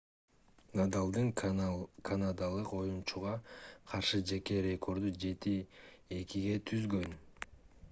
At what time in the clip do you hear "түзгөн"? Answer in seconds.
6.73-7.17